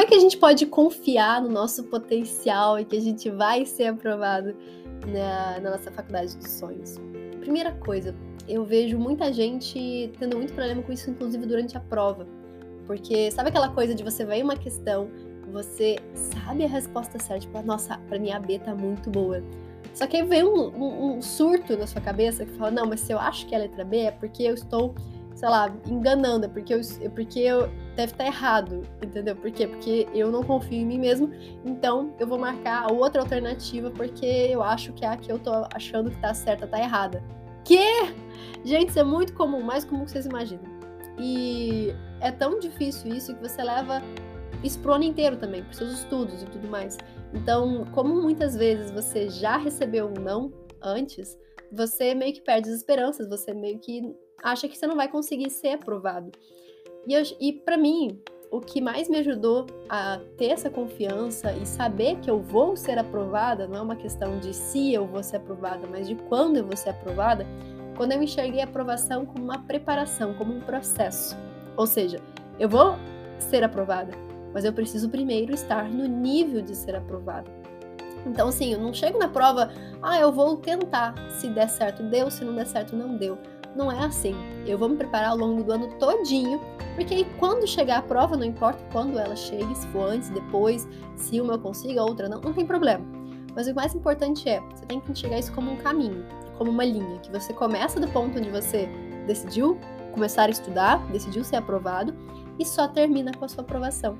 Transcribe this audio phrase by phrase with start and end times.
[0.00, 3.66] como é que a gente pode confiar no nosso potencial e que a gente vai
[3.66, 4.56] ser aprovado
[5.06, 6.98] na, na nossa faculdade dos sonhos?
[7.40, 8.14] Primeira coisa,
[8.48, 12.26] eu vejo muita gente tendo muito problema com isso, inclusive durante a prova.
[12.86, 15.10] Porque sabe aquela coisa de você ver uma questão,
[15.52, 19.42] você sabe a resposta certa, tipo, nossa, pra mim a B tá muito boa.
[19.92, 23.00] Só que aí vem um, um, um, surto na sua cabeça que fala, não, mas
[23.00, 24.94] se eu acho que a letra B é porque eu estou,
[25.40, 29.34] sei lá, enganando, é porque eu, é porque eu deve estar errado, entendeu?
[29.34, 29.66] Por quê?
[29.66, 31.30] Porque eu não confio em mim mesmo,
[31.64, 35.50] então eu vou marcar a outra alternativa porque eu acho que a que eu tô
[35.74, 37.24] achando que tá certa tá errada.
[37.64, 37.78] Que?
[38.66, 40.64] Gente, isso é muito comum, mais comum que vocês imaginam.
[41.18, 44.02] E é tão difícil isso que você leva
[44.62, 46.98] isso pro ano inteiro também, pros seus estudos e tudo mais.
[47.32, 51.38] Então, como muitas vezes você já recebeu um não antes,
[51.72, 54.02] você meio que perde as esperanças, você meio que
[54.42, 56.30] acha que você não vai conseguir ser aprovado.
[57.06, 62.16] E, e para mim, o que mais me ajudou a ter essa confiança e saber
[62.16, 65.86] que eu vou ser aprovada, não é uma questão de se eu vou ser aprovada,
[65.88, 67.46] mas de quando eu vou ser aprovada,
[67.96, 71.36] quando eu enxerguei a aprovação como uma preparação, como um processo.
[71.76, 72.20] Ou seja,
[72.58, 72.96] eu vou
[73.38, 74.12] ser aprovada,
[74.52, 77.50] mas eu preciso primeiro estar no nível de ser aprovada.
[78.26, 79.70] Então, assim, eu não chego na prova,
[80.02, 81.14] ah, eu vou tentar.
[81.30, 83.38] Se der certo, deu, se não der certo, não deu.
[83.74, 84.34] Não é assim.
[84.66, 86.60] Eu vou me preparar ao longo do ano todinho,
[86.94, 90.88] porque aí quando chegar a prova, não importa quando ela chegue, se for antes, depois,
[91.16, 93.04] se uma eu consiga, a outra não, não tem problema.
[93.54, 96.24] Mas o mais importante é, você tem que enxergar isso como um caminho,
[96.56, 98.88] como uma linha, que você começa do ponto onde você
[99.26, 99.78] decidiu
[100.12, 102.14] começar a estudar, decidiu ser aprovado,
[102.58, 104.18] e só termina com a sua aprovação.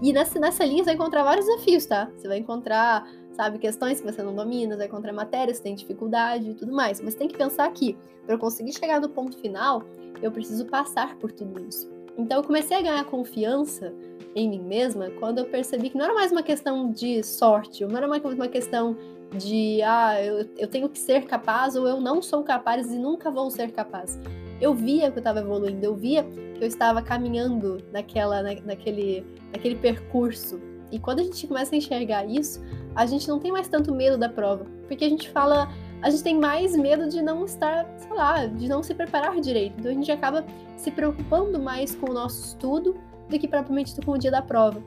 [0.00, 2.10] E nessa, nessa linha você vai encontrar vários desafios, tá?
[2.16, 6.54] Você vai encontrar, sabe, questões que você não domina, vai encontrar matérias tem dificuldade e
[6.54, 7.00] tudo mais.
[7.00, 9.82] Mas tem que pensar que, para eu conseguir chegar no ponto final,
[10.20, 11.90] eu preciso passar por tudo isso.
[12.16, 13.92] Então eu comecei a ganhar confiança
[14.34, 17.96] em mim mesma quando eu percebi que não era mais uma questão de sorte, não
[17.96, 18.96] era mais uma questão
[19.36, 23.30] de ah, eu, eu tenho que ser capaz ou eu não sou capaz e nunca
[23.30, 24.18] vou ser capaz
[24.62, 29.26] eu via que eu estava evoluindo, eu via que eu estava caminhando naquela, na, naquele,
[29.50, 30.60] naquele percurso.
[30.92, 32.62] E quando a gente começa a enxergar isso,
[32.94, 35.68] a gente não tem mais tanto medo da prova, porque a gente fala,
[36.02, 39.76] a gente tem mais medo de não estar, sei lá, de não se preparar direito.
[39.78, 40.44] Então a gente acaba
[40.76, 42.94] se preocupando mais com o nosso estudo
[43.28, 44.82] do que propriamente com o dia da prova.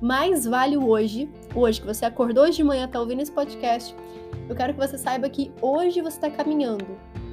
[0.00, 3.94] Mais vale hoje, hoje que você acordou hoje de manhã, tá ouvindo esse podcast,
[4.48, 6.86] eu quero que você saiba que hoje você está caminhando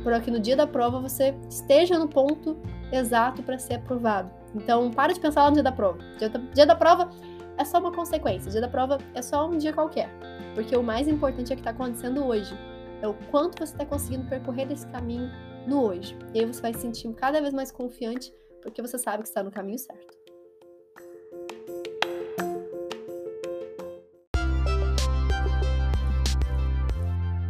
[0.03, 2.57] para que no dia da prova você esteja no ponto
[2.91, 4.29] exato para ser aprovado.
[4.55, 5.99] Então, para de pensar lá no dia da prova.
[6.17, 7.09] Dia da, dia da prova
[7.57, 10.09] é só uma consequência, dia da prova é só um dia qualquer.
[10.53, 12.55] Porque o mais importante é o que está acontecendo hoje.
[13.01, 15.29] É o quanto você está conseguindo percorrer esse caminho
[15.67, 16.17] no hoje.
[16.33, 19.43] E aí você vai se sentir cada vez mais confiante, porque você sabe que está
[19.43, 20.16] no caminho certo.